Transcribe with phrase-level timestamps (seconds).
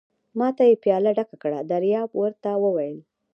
[0.39, 2.97] ما ته یې پياله ډکه کړه، دریاب ور ته وویل.